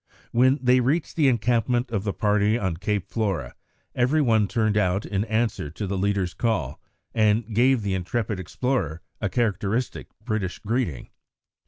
[0.31, 3.53] When they reached the encampment of the party on Cape Flora,
[3.93, 6.81] every one turned out in answer to the leader's call
[7.13, 11.09] and gave the intrepid explorer a characteristic British greeting.